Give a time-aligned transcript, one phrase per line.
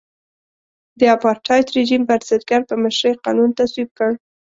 [0.99, 4.11] د اپارټایډ رژیم بنسټګر په مشرۍ قانون تصویب کړ.